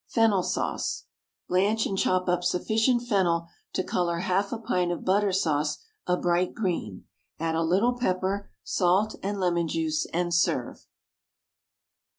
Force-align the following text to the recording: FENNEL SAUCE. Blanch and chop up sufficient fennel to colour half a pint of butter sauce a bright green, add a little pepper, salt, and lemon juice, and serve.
FENNEL 0.07 0.41
SAUCE. 0.41 1.05
Blanch 1.47 1.85
and 1.85 1.95
chop 1.95 2.27
up 2.27 2.43
sufficient 2.43 3.03
fennel 3.03 3.45
to 3.73 3.83
colour 3.83 4.17
half 4.21 4.51
a 4.51 4.57
pint 4.57 4.91
of 4.91 5.05
butter 5.05 5.31
sauce 5.31 5.77
a 6.07 6.17
bright 6.17 6.55
green, 6.55 7.05
add 7.39 7.53
a 7.53 7.61
little 7.61 7.93
pepper, 7.93 8.49
salt, 8.63 9.15
and 9.21 9.39
lemon 9.39 9.67
juice, 9.67 10.07
and 10.07 10.33
serve. 10.33 10.87